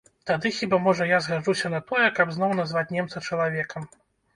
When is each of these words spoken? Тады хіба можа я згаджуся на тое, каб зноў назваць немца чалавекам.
Тады 0.29 0.51
хіба 0.59 0.79
можа 0.85 1.03
я 1.11 1.21
згаджуся 1.27 1.73
на 1.75 1.85
тое, 1.93 2.07
каб 2.19 2.27
зноў 2.41 2.59
назваць 2.65 2.89
немца 2.99 3.27
чалавекам. 3.31 3.93